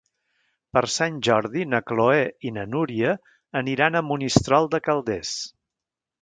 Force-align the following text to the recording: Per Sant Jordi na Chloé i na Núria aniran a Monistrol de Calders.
Per 0.75 0.81
Sant 0.93 1.17
Jordi 1.27 1.65
na 1.73 1.81
Chloé 1.91 2.23
i 2.49 2.53
na 2.55 2.63
Núria 2.71 3.11
aniran 3.63 4.01
a 4.01 4.03
Monistrol 4.09 4.71
de 4.73 4.83
Calders. 4.89 5.37